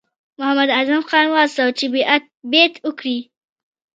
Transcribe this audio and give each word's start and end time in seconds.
محمداعظم 0.39 1.01
خان 1.09 1.25
وهڅاوه 1.31 1.73
چې 1.79 1.85
بیعت 2.51 2.73
وکړي. 2.87 3.17